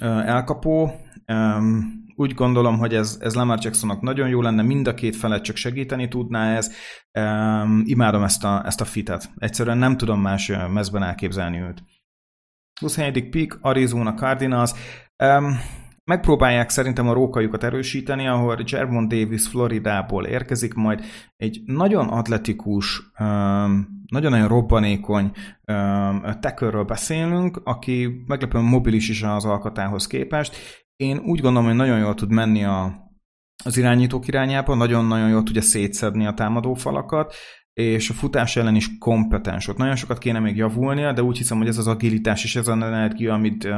uh, 0.00 0.28
elkapó. 0.28 0.90
Um, 1.26 2.04
úgy 2.14 2.34
gondolom, 2.34 2.78
hogy 2.78 2.94
ez, 2.94 3.18
ez 3.20 3.34
Lamar 3.34 3.58
Jacksonnak 3.62 4.00
nagyon 4.00 4.28
jó 4.28 4.42
lenne, 4.42 4.62
mind 4.62 4.86
a 4.86 4.94
két 4.94 5.16
felet 5.16 5.42
csak 5.42 5.56
segíteni 5.56 6.08
tudná 6.08 6.56
ez. 6.56 6.72
Um, 7.18 7.82
imádom 7.84 8.22
ezt 8.22 8.44
a, 8.44 8.62
ezt 8.66 8.80
a 8.80 8.84
fitet. 8.84 9.30
Egyszerűen 9.36 9.78
nem 9.78 9.96
tudom 9.96 10.20
más 10.20 10.52
mezben 10.72 11.02
elképzelni 11.02 11.60
őt. 11.60 11.82
27. 12.80 13.30
pick, 13.30 13.58
Arizona 13.60 14.14
Cardinals. 14.14 14.70
Um, 15.24 15.58
megpróbálják 16.10 16.68
szerintem 16.68 17.08
a 17.08 17.12
rókajukat 17.12 17.64
erősíteni, 17.64 18.26
ahol 18.26 18.58
Jermon 18.64 19.08
Davis 19.08 19.46
Floridából 19.46 20.24
érkezik, 20.24 20.74
majd 20.74 21.04
egy 21.36 21.60
nagyon 21.64 22.08
atletikus, 22.08 23.02
nagyon-nagyon 24.06 24.48
robbanékony 24.48 25.30
tekörről 26.40 26.84
beszélünk, 26.84 27.60
aki 27.64 28.24
meglepően 28.26 28.64
mobilis 28.64 29.08
is 29.08 29.22
az 29.22 29.44
alkatához 29.44 30.06
képest. 30.06 30.56
Én 30.96 31.18
úgy 31.18 31.40
gondolom, 31.40 31.68
hogy 31.68 31.76
nagyon 31.76 31.98
jól 31.98 32.14
tud 32.14 32.30
menni 32.30 32.64
a, 32.64 33.10
az 33.64 33.76
irányítók 33.76 34.26
irányába, 34.26 34.74
nagyon-nagyon 34.74 35.28
jól 35.28 35.42
tudja 35.42 35.62
szétszedni 35.62 36.26
a 36.26 36.34
támadó 36.34 36.74
falakat, 36.74 37.34
és 37.72 38.10
a 38.10 38.14
futás 38.14 38.56
ellen 38.56 38.74
is 38.74 38.98
kompetens. 38.98 39.68
Ott 39.68 39.76
nagyon 39.76 39.96
sokat 39.96 40.18
kéne 40.18 40.38
még 40.38 40.56
javulnia, 40.56 41.12
de 41.12 41.22
úgy 41.22 41.36
hiszem, 41.36 41.58
hogy 41.58 41.68
ez 41.68 41.78
az 41.78 41.86
agilitás 41.86 42.44
és 42.44 42.56
ez 42.56 42.68
az 42.68 42.82
energia, 42.82 43.34
amit 43.34 43.68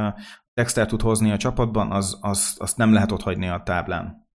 Dexter 0.53 0.85
tud 0.85 1.01
hozni 1.01 1.31
a 1.31 1.37
csapatban, 1.37 1.91
az, 1.91 2.17
az, 2.21 2.55
azt 2.59 2.77
nem 2.77 2.93
lehet 2.93 3.11
ott 3.11 3.21
hagyni 3.21 3.47
a 3.47 3.61
táblán. 3.63 4.27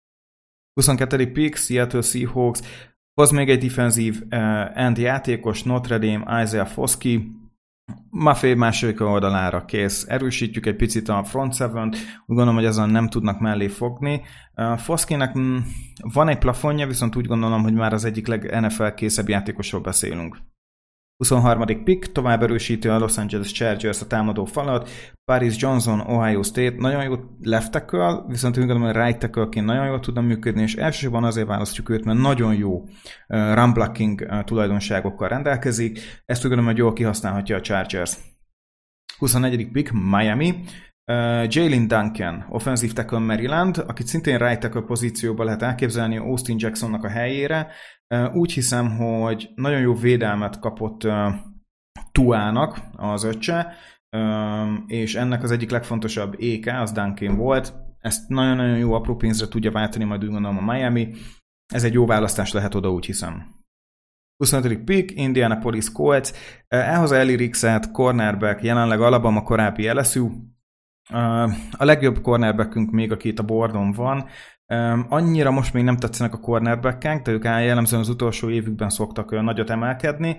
22. 0.72 1.32
pick, 1.32 1.56
Seattle 1.56 2.02
Seahawks, 2.02 2.60
hoz 3.14 3.30
még 3.30 3.48
egy 3.48 3.62
defensív 3.62 4.22
uh, 4.30 4.78
end 4.78 4.98
játékos, 4.98 5.62
Notre 5.62 5.98
Dame, 5.98 6.42
Isaiah 6.42 6.66
Foskey, 6.66 7.34
Maffei 8.10 8.54
második 8.54 9.00
oldalára 9.00 9.64
kész. 9.64 10.04
Erősítjük 10.08 10.66
egy 10.66 10.76
picit 10.76 11.08
a 11.08 11.24
front 11.24 11.54
seven 11.54 11.88
Úgy 11.88 12.00
gondolom, 12.26 12.54
hogy 12.54 12.64
ezen 12.64 12.90
nem 12.90 13.08
tudnak 13.08 13.40
mellé 13.40 13.68
fogni. 13.68 14.22
Uh, 14.54 14.78
Foszkének 14.78 15.38
mm, 15.38 15.56
van 16.12 16.28
egy 16.28 16.38
plafonja, 16.38 16.86
viszont 16.86 17.16
úgy 17.16 17.26
gondolom, 17.26 17.62
hogy 17.62 17.74
már 17.74 17.92
az 17.92 18.04
egyik 18.04 18.26
leg 18.26 18.60
NFL 18.60 18.88
készebb 18.88 19.28
játékosról 19.28 19.80
beszélünk. 19.80 20.36
23. 21.16 21.84
pick, 21.84 22.12
tovább 22.12 22.42
erősíti 22.42 22.88
a 22.88 22.98
Los 22.98 23.16
Angeles 23.16 23.52
Chargers 23.52 24.00
a 24.00 24.06
támadó 24.06 24.44
falat, 24.44 24.90
Paris 25.24 25.56
Johnson, 25.58 26.00
Ohio 26.00 26.42
State, 26.42 26.74
nagyon 26.78 27.04
jó 27.04 27.14
left 27.42 27.70
tackle, 27.70 28.24
viszont 28.26 28.58
úgy 28.58 28.66
gondolom, 28.66 28.92
hogy 28.92 29.02
right 29.02 29.18
tackle 29.18 29.62
nagyon 29.62 29.86
jól 29.86 30.00
tudna 30.00 30.20
működni, 30.20 30.62
és 30.62 30.74
elsősorban 30.74 31.24
azért 31.24 31.46
választjuk 31.46 31.88
őt, 31.88 32.04
mert 32.04 32.18
nagyon 32.18 32.54
jó 32.54 32.84
run 33.26 33.72
blocking 33.72 34.44
tulajdonságokkal 34.44 35.28
rendelkezik, 35.28 35.98
ezt 36.24 36.44
úgy 36.44 36.48
gondolom, 36.48 36.70
hogy 36.70 36.76
jól 36.76 36.92
kihasználhatja 36.92 37.56
a 37.56 37.60
Chargers. 37.60 38.16
24. 39.18 39.70
pick, 39.70 39.92
Miami, 39.92 40.54
Uh, 41.12 41.46
Jalen 41.48 41.86
Duncan, 41.88 42.46
offensive 42.48 42.92
tackle 42.92 43.18
Maryland, 43.18 43.84
akit 43.86 44.06
szintén 44.06 44.38
right 44.38 44.60
tackle 44.60 44.80
pozícióba 44.80 45.44
lehet 45.44 45.62
elképzelni 45.62 46.16
Austin 46.16 46.56
Jacksonnak 46.58 47.04
a 47.04 47.08
helyére. 47.08 47.68
Úgy 48.32 48.52
hiszem, 48.52 48.96
hogy 48.96 49.50
nagyon 49.54 49.80
jó 49.80 49.94
védelmet 49.94 50.58
kapott 50.58 51.06
Tuának 52.12 52.80
az 52.96 53.24
öccse, 53.24 53.74
és 54.86 55.14
ennek 55.14 55.42
az 55.42 55.50
egyik 55.50 55.70
legfontosabb 55.70 56.34
éke 56.40 56.80
az 56.80 56.92
Duncan 56.92 57.36
volt. 57.36 57.74
Ezt 57.98 58.28
nagyon-nagyon 58.28 58.78
jó 58.78 58.92
apró 58.92 59.16
pénzre 59.16 59.48
tudja 59.48 59.70
váltani 59.70 60.04
majd 60.04 60.24
úgy 60.24 60.30
gondolom 60.30 60.68
a 60.68 60.72
Miami. 60.72 61.14
Ez 61.74 61.84
egy 61.84 61.92
jó 61.92 62.06
választás 62.06 62.52
lehet 62.52 62.74
oda, 62.74 62.92
úgy 62.92 63.06
hiszem. 63.06 63.54
25. 64.36 64.84
pick, 64.84 65.18
Indianapolis 65.18 65.92
Colts, 65.92 66.30
elhozza 66.68 67.16
Eli 67.16 67.36
Rixet, 67.36 67.90
cornerback, 67.90 68.62
jelenleg 68.62 69.00
Alabama 69.00 69.42
korábbi 69.42 69.90
LSU, 69.90 70.30
a 71.70 71.84
legjobb 71.84 72.20
cornerbackünk 72.20 72.90
még, 72.90 73.12
aki 73.12 73.28
itt 73.28 73.38
a 73.38 73.44
bordon 73.44 73.92
van, 73.92 74.26
annyira 75.08 75.50
most 75.50 75.72
még 75.72 75.84
nem 75.84 75.96
tetszenek 75.96 76.34
a 76.34 76.40
cornerbackek, 76.40 77.22
de 77.22 77.30
ők 77.30 77.44
jellemzően 77.44 78.00
az 78.00 78.08
utolsó 78.08 78.50
évükben 78.50 78.88
szoktak 78.88 79.30
olyan 79.30 79.44
nagyot 79.44 79.70
emelkedni, 79.70 80.36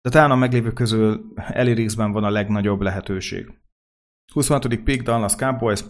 de 0.00 0.10
talán 0.10 0.30
a 0.30 0.36
meglévő 0.36 0.72
közül 0.72 1.32
Elirixben 1.36 2.12
van 2.12 2.24
a 2.24 2.30
legnagyobb 2.30 2.80
lehetőség. 2.80 3.46
26. 4.32 4.76
pick 4.76 5.02
Dallas 5.02 5.34
Cowboys, 5.34 5.84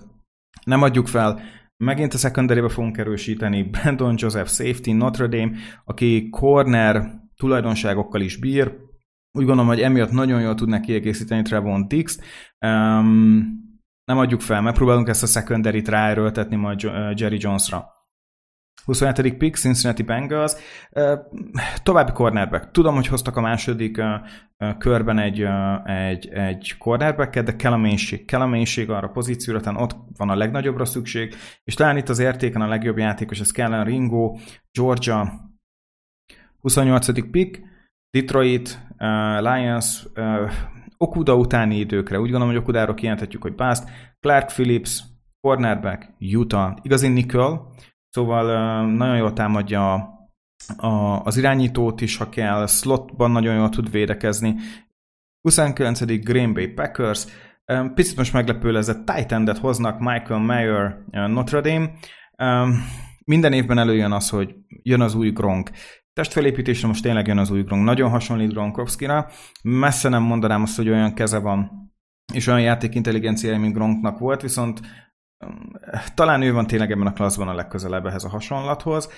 nem 0.64 0.82
adjuk 0.82 1.06
fel, 1.06 1.40
megint 1.76 2.14
a 2.14 2.18
secondary 2.18 2.68
fogunk 2.68 2.98
erősíteni, 2.98 3.62
Brandon 3.70 4.14
Joseph 4.18 4.50
Safety, 4.50 4.90
Notre 4.90 5.26
Dame, 5.26 5.56
aki 5.84 6.28
corner 6.30 7.20
tulajdonságokkal 7.36 8.20
is 8.20 8.36
bír, 8.36 8.88
úgy 9.32 9.44
gondolom, 9.44 9.66
hogy 9.66 9.80
emiatt 9.80 10.10
nagyon 10.10 10.40
jól 10.40 10.54
tudnak 10.54 10.80
kiegészíteni 10.80 11.42
Trevon 11.42 11.88
Dix. 11.88 12.18
Um, 12.66 13.69
nem 14.10 14.18
adjuk 14.18 14.40
fel, 14.40 14.60
megpróbálunk 14.60 15.08
ezt 15.08 15.22
a 15.22 15.26
secondary-t 15.26 15.88
ráerőltetni 15.88 16.56
majd 16.56 16.82
Jerry 17.14 17.36
Jonesra. 17.40 17.98
27. 18.84 19.36
pick, 19.36 19.56
Cincinnati 19.56 20.02
Bengals. 20.02 20.52
További 21.82 22.12
cornerback. 22.12 22.70
Tudom, 22.70 22.94
hogy 22.94 23.06
hoztak 23.06 23.36
a 23.36 23.40
második 23.40 24.02
körben 24.78 25.18
egy, 25.18 25.46
egy, 25.84 26.28
egy 26.28 26.74
cornerbacket, 26.78 27.44
de 27.44 27.56
kell 27.56 27.72
a 27.72 27.76
mélység. 27.76 28.24
Kell 28.24 28.40
a 28.40 28.46
mélység 28.46 28.90
arra 28.90 29.06
a 29.06 29.10
pozícióra, 29.10 29.60
tehát 29.60 29.80
ott 29.80 29.96
van 30.16 30.30
a 30.30 30.36
legnagyobbra 30.36 30.84
szükség, 30.84 31.34
és 31.64 31.74
talán 31.74 31.96
itt 31.96 32.08
az 32.08 32.18
értéken 32.18 32.60
a 32.60 32.68
legjobb 32.68 32.98
játékos, 32.98 33.40
ez 33.40 33.50
Kellen 33.50 33.84
Ringo, 33.84 34.36
Georgia. 34.72 35.48
28. 36.60 37.30
pick, 37.30 37.60
Detroit, 38.10 38.78
Lions, 39.40 40.06
Okuda 41.04 41.34
utáni 41.34 41.76
időkre. 41.76 42.20
Úgy 42.20 42.30
gondolom, 42.30 42.48
hogy 42.48 42.62
Okudáról 42.62 42.94
kijelenthetjük, 42.94 43.42
hogy 43.42 43.54
bust. 43.54 43.84
Clark 44.20 44.46
Phillips, 44.46 45.02
cornerback, 45.40 46.08
Utah, 46.18 46.76
igazi 46.82 47.08
nickel, 47.08 47.72
szóval 48.10 48.44
nagyon 48.86 49.16
jól 49.16 49.32
támadja 49.32 49.92
a, 49.92 50.18
a, 50.76 51.22
az 51.22 51.36
irányítót 51.36 52.00
is, 52.00 52.16
ha 52.16 52.28
kell, 52.28 52.66
slotban 52.66 53.30
nagyon 53.30 53.54
jól 53.54 53.68
tud 53.68 53.90
védekezni. 53.90 54.54
29. 55.40 56.04
Green 56.24 56.52
Bay 56.52 56.66
Packers, 56.66 57.26
picit 57.94 58.16
most 58.16 58.32
meglepő 58.32 58.70
lesz, 58.72 58.88
a 58.88 59.04
Titan-et 59.04 59.58
hoznak 59.58 59.98
Michael 59.98 60.40
Mayer 60.40 61.04
Notre 61.10 61.60
Dame. 61.60 61.90
Minden 63.24 63.52
évben 63.52 63.78
előjön 63.78 64.12
az, 64.12 64.28
hogy 64.28 64.54
jön 64.82 65.00
az 65.00 65.14
új 65.14 65.30
Gronk. 65.30 65.70
Testfelépítésre 66.20 66.88
most 66.88 67.02
tényleg 67.02 67.26
jön 67.26 67.38
az 67.38 67.50
új 67.50 67.62
Gronk. 67.62 67.84
Nagyon 67.84 68.10
hasonlít 68.10 68.52
Gronkowski-ra. 68.52 69.26
Messze 69.62 70.08
nem 70.08 70.22
mondanám 70.22 70.62
azt, 70.62 70.76
hogy 70.76 70.88
olyan 70.88 71.14
keze 71.14 71.38
van, 71.38 71.70
és 72.32 72.46
olyan 72.46 72.60
játékintelligenciája, 72.60 73.58
mint 73.58 73.74
Gronknak 73.74 74.18
volt, 74.18 74.42
viszont 74.42 74.80
talán 76.14 76.42
ő 76.42 76.52
van 76.52 76.66
tényleg 76.66 76.90
ebben 76.90 77.06
a 77.06 77.12
klasszban 77.12 77.48
a 77.48 77.54
legközelebb 77.54 78.06
ehhez 78.06 78.24
a 78.24 78.28
hasonlathoz. 78.28 79.08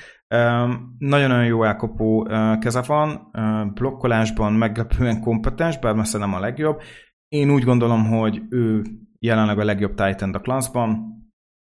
Nagyon-nagyon 0.98 1.44
jó 1.44 1.64
elkopó 1.64 2.28
keze 2.60 2.82
van, 2.82 3.30
blokkolásban 3.74 4.52
meglepően 4.52 5.20
kompetens, 5.20 5.78
bár 5.78 5.94
messze 5.94 6.18
nem 6.18 6.34
a 6.34 6.40
legjobb. 6.40 6.80
Én 7.28 7.50
úgy 7.50 7.64
gondolom, 7.64 8.06
hogy 8.06 8.42
ő 8.50 8.82
jelenleg 9.18 9.58
a 9.58 9.64
legjobb 9.64 9.94
Titan 9.94 10.34
a 10.34 10.40
klasszban, 10.40 11.20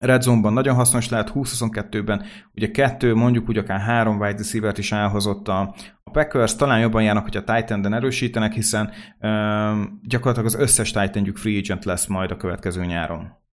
Red 0.07 0.23
Zone-ban 0.23 0.53
nagyon 0.53 0.75
hasznos 0.75 1.09
lehet, 1.09 1.33
20-22-ben 1.35 2.25
ugye 2.55 2.71
kettő, 2.71 3.15
mondjuk 3.15 3.49
úgy 3.49 3.59
akár 3.59 3.81
három 3.81 4.21
wide 4.21 4.37
receiver 4.37 4.79
is 4.79 4.93
elhozott 4.93 5.49
a, 5.49 5.75
a 6.05 6.11
Packers, 6.11 6.57
talán 6.57 6.81
jobban 6.81 7.03
járnak, 7.03 7.25
hogy 7.25 7.37
a 7.37 7.45
Titan-den 7.45 7.95
erősítenek, 7.95 8.53
hiszen 8.53 8.93
um, 9.21 10.01
gyakorlatilag 10.03 10.47
az 10.47 10.61
összes 10.61 10.91
titan 10.91 11.35
free 11.35 11.59
agent 11.59 11.85
lesz 11.85 12.07
majd 12.07 12.31
a 12.31 12.37
következő 12.37 12.85
nyáron. 12.85 13.45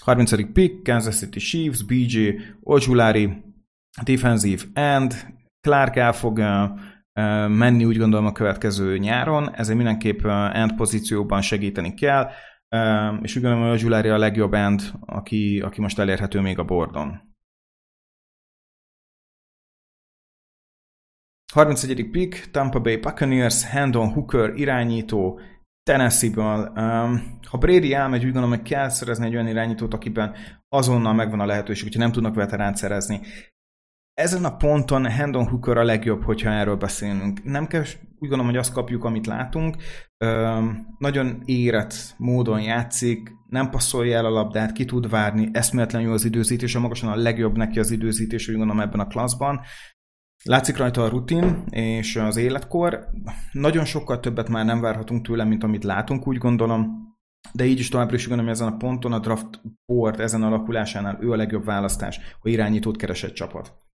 30. 0.00 0.52
pick, 0.52 0.82
Kansas 0.82 1.16
City 1.16 1.38
Chiefs, 1.38 1.82
BJ, 1.82 2.28
Ojulari, 2.62 3.42
defensive 4.02 4.62
end, 4.72 5.34
Clark 5.60 5.96
el 5.96 6.12
fog 6.12 6.38
menni 7.48 7.84
úgy 7.84 7.98
gondolom 7.98 8.26
a 8.26 8.32
következő 8.32 8.98
nyáron, 8.98 9.54
ezért 9.54 9.76
mindenképp 9.76 10.24
end 10.52 10.74
pozícióban 10.74 11.40
segíteni 11.40 11.94
kell 11.94 12.30
és 13.22 13.36
úgy 13.36 13.42
gondolom, 13.42 13.68
hogy 13.68 13.76
a 13.76 13.80
Giuliari 13.80 14.08
a 14.08 14.18
legjobb 14.18 14.54
end, 14.54 14.82
aki, 15.00 15.60
aki 15.60 15.80
most 15.80 15.98
elérhető 15.98 16.40
még 16.40 16.58
a 16.58 16.64
bordon. 16.64 17.34
31. 21.52 22.10
pick, 22.10 22.50
Tampa 22.50 22.80
Bay 22.80 22.96
Buccaneers, 22.96 23.64
Hendon 23.64 24.12
Hooker 24.12 24.54
irányító, 24.54 25.40
Tennessee-ből. 25.82 26.72
Um, 26.76 27.38
ha 27.48 27.58
Brady 27.58 27.94
elmegy, 27.94 28.24
úgy 28.24 28.32
gondolom, 28.32 28.56
hogy 28.56 28.62
kell 28.62 28.88
szerezni 28.88 29.26
egy 29.26 29.34
olyan 29.34 29.48
irányítót, 29.48 29.94
akiben 29.94 30.34
azonnal 30.68 31.12
megvan 31.12 31.40
a 31.40 31.46
lehetőség, 31.46 31.82
hogyha 31.82 32.00
nem 32.00 32.12
tudnak 32.12 32.34
veteránt 32.34 32.76
szerezni. 32.76 33.20
Ezen 34.16 34.44
a 34.44 34.56
ponton 34.56 35.06
Hendon 35.06 35.48
Hooker 35.48 35.76
a 35.76 35.84
legjobb, 35.84 36.24
hogyha 36.24 36.50
erről 36.50 36.76
beszélünk. 36.76 37.44
Nem 37.44 37.66
kell, 37.66 37.80
úgy 38.18 38.28
gondolom, 38.28 38.46
hogy 38.46 38.56
azt 38.56 38.72
kapjuk, 38.72 39.04
amit 39.04 39.26
látunk. 39.26 39.76
Um, 40.24 40.96
nagyon 40.98 41.42
érett 41.44 42.14
módon 42.16 42.62
játszik, 42.62 43.30
nem 43.48 43.70
passzolja 43.70 44.16
el 44.16 44.24
a 44.24 44.30
labdát, 44.30 44.72
ki 44.72 44.84
tud 44.84 45.10
várni, 45.10 45.50
jó 45.92 46.12
az 46.12 46.24
időzítés, 46.24 46.74
a 46.74 46.80
magasan 46.80 47.10
a 47.10 47.16
legjobb 47.16 47.56
neki 47.56 47.78
az 47.78 47.90
időzítés, 47.90 48.48
úgy 48.48 48.56
gondolom 48.56 48.82
ebben 48.82 49.00
a 49.00 49.06
klaszban. 49.06 49.60
Látszik 50.44 50.76
rajta 50.76 51.04
a 51.04 51.08
rutin 51.08 51.64
és 51.70 52.16
az 52.16 52.36
életkor. 52.36 53.06
Nagyon 53.52 53.84
sokkal 53.84 54.20
többet 54.20 54.48
már 54.48 54.64
nem 54.64 54.80
várhatunk 54.80 55.26
tőle, 55.26 55.44
mint 55.44 55.62
amit 55.62 55.84
látunk, 55.84 56.28
úgy 56.28 56.38
gondolom. 56.38 57.14
De 57.52 57.64
így 57.64 57.78
is 57.78 57.88
továbbra 57.88 58.14
is 58.14 58.28
gondolom, 58.28 58.50
ezen 58.50 58.72
a 58.72 58.76
ponton 58.76 59.12
a 59.12 59.18
draft 59.18 59.60
board 59.86 60.20
ezen 60.20 60.42
alakulásánál 60.42 61.18
ő 61.20 61.30
a 61.30 61.36
legjobb 61.36 61.64
választás, 61.64 62.20
ha 62.40 62.48
irányítót 62.48 62.96
keresett 62.96 63.34
csapat. 63.34 63.85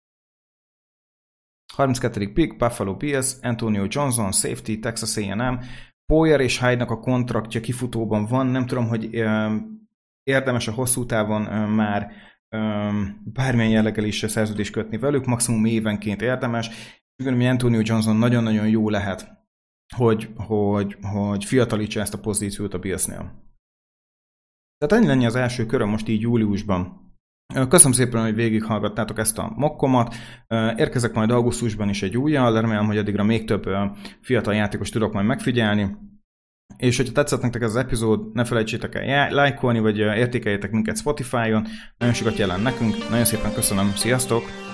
32. 1.74 2.32
pick, 2.32 2.56
Buffalo 2.56 2.96
Bills, 2.96 3.36
Antonio 3.42 3.86
Johnson, 3.88 4.32
safety, 4.32 4.78
Texas 4.78 5.16
A&M. 5.16 5.60
Poyer 6.06 6.40
és 6.40 6.60
Hyde-nak 6.60 6.90
a 6.90 6.98
kontraktja 6.98 7.60
kifutóban 7.60 8.26
van, 8.26 8.46
nem 8.46 8.66
tudom, 8.66 8.88
hogy 8.88 9.04
érdemes 10.22 10.68
a 10.68 10.72
hosszú 10.72 11.06
távon 11.06 11.42
már 11.70 12.12
bármilyen 13.24 13.70
jelleggel 13.70 14.04
is 14.04 14.24
szerződést 14.28 14.72
kötni 14.72 14.98
velük, 14.98 15.24
maximum 15.24 15.64
évenként 15.64 16.22
érdemes. 16.22 16.70
Gondolom, 17.16 17.40
hogy 17.40 17.50
Antonio 17.50 17.80
Johnson 17.84 18.16
nagyon-nagyon 18.16 18.68
jó 18.68 18.88
lehet, 18.88 19.46
hogy, 19.96 20.28
hogy, 20.36 20.96
hogy 21.02 21.44
fiatalítsa 21.44 22.00
ezt 22.00 22.14
a 22.14 22.20
pozíciót 22.20 22.74
a 22.74 22.78
Billsnél. 22.78 23.50
Tehát 24.78 25.04
ennyi 25.04 25.06
lenne 25.06 25.26
az 25.26 25.36
első 25.36 25.66
köröm 25.66 25.88
most 25.88 26.08
így 26.08 26.20
júliusban. 26.20 27.01
Köszönöm 27.68 27.92
szépen, 27.92 28.22
hogy 28.22 28.34
végighallgattátok 28.34 29.18
ezt 29.18 29.38
a 29.38 29.52
mokkomat. 29.56 30.14
Érkezek 30.76 31.14
majd 31.14 31.30
augusztusban 31.30 31.88
is 31.88 32.02
egy 32.02 32.16
újjal, 32.16 32.60
remélem, 32.60 32.86
hogy 32.86 32.98
addigra 32.98 33.24
még 33.24 33.44
több 33.44 33.64
fiatal 34.20 34.54
játékos 34.54 34.90
tudok 34.90 35.12
majd 35.12 35.26
megfigyelni. 35.26 35.96
És 36.76 36.96
hogyha 36.96 37.12
tetszett 37.12 37.42
nektek 37.42 37.62
ez 37.62 37.68
az 37.68 37.76
epizód, 37.76 38.32
ne 38.32 38.44
felejtsétek 38.44 38.94
el 38.94 39.30
lájkolni, 39.30 39.80
vagy 39.80 39.98
értékeljétek 39.98 40.70
minket 40.70 40.98
Spotify-on. 40.98 41.66
Nagyon 41.98 42.14
sokat 42.14 42.36
jelent 42.36 42.62
nekünk. 42.62 43.08
Nagyon 43.08 43.24
szépen 43.24 43.52
köszönöm. 43.52 43.92
Sziasztok! 43.94 44.71